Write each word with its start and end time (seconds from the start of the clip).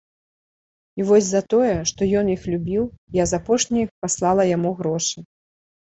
І 1.01 1.05
вось 1.09 1.27
за 1.33 1.41
тое, 1.55 1.75
што 1.91 2.01
ён 2.21 2.25
іх 2.35 2.41
любіў, 2.53 2.83
я 3.21 3.27
з 3.33 3.41
апошніх 3.43 3.87
паслала 4.07 4.43
яму 4.57 4.71
грошы. 4.81 5.17